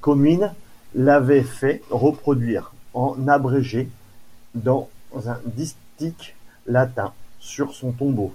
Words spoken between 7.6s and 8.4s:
son tombeau.